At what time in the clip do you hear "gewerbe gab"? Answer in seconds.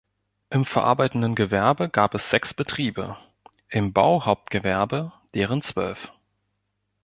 1.35-2.15